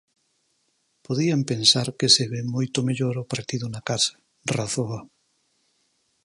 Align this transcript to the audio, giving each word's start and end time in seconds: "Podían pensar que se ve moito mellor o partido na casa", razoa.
"Podían 1.05 1.41
pensar 1.51 1.87
que 1.99 2.07
se 2.15 2.23
ve 2.33 2.41
moito 2.55 2.79
mellor 2.87 3.15
o 3.23 3.29
partido 3.33 3.65
na 3.69 3.81
casa", 3.89 4.13
razoa. 4.57 4.99